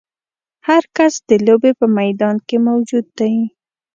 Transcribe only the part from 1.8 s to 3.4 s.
میدان کې موجود دی.